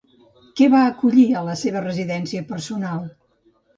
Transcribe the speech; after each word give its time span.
Què 0.59 0.69
va 0.75 0.79
acollir 0.93 1.25
a 1.41 1.45
la 1.49 1.55
seva 1.65 1.85
residència 1.85 2.47
personal? 2.55 3.05